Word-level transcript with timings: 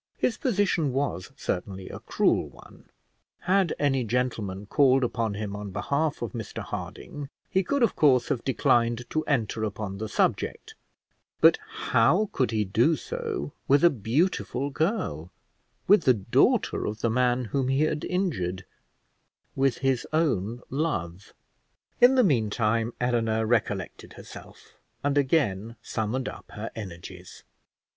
His 0.17 0.35
position 0.35 0.93
was 0.93 1.31
certainly 1.35 1.87
a 1.89 1.99
cruel 1.99 2.49
one: 2.49 2.85
had 3.41 3.75
any 3.77 4.03
gentleman 4.03 4.65
called 4.65 5.03
upon 5.03 5.35
him 5.35 5.55
on 5.55 5.69
behalf 5.69 6.23
of 6.23 6.31
Mr 6.31 6.63
Harding 6.63 7.29
he 7.51 7.61
could 7.61 7.83
of 7.83 7.95
course 7.95 8.29
have 8.29 8.43
declined 8.43 9.07
to 9.11 9.23
enter 9.25 9.63
upon 9.63 9.99
the 9.99 10.09
subject; 10.09 10.73
but 11.39 11.59
how 11.69 12.31
could 12.33 12.49
he 12.49 12.65
do 12.65 12.95
so 12.95 13.51
with 13.67 13.83
a 13.83 13.91
beautiful 13.91 14.71
girl, 14.71 15.29
with 15.87 16.05
the 16.05 16.15
daughter 16.15 16.87
of 16.87 17.01
the 17.01 17.09
man 17.11 17.45
whom 17.53 17.67
he 17.67 17.81
had 17.83 18.03
injured, 18.05 18.65
with 19.55 19.77
his 19.85 20.07
own 20.11 20.63
love? 20.71 21.31
In 21.99 22.15
the 22.15 22.23
meantime 22.23 22.91
Eleanor 22.99 23.45
recollected 23.45 24.13
herself, 24.13 24.73
and 25.03 25.15
again 25.15 25.75
summoned 25.83 26.27
up 26.27 26.49
her 26.53 26.71
energies. 26.75 27.43